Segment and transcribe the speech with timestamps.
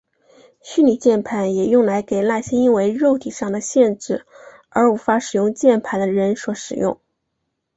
[0.63, 4.25] 虚拟键盘也用来给那些因为肉体上的限制
[4.69, 6.99] 而无法使用键盘的人所使用。